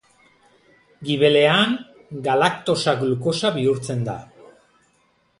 [1.09, 1.75] Gibelean
[2.27, 4.15] galaktosa glukosa bihurtzen da.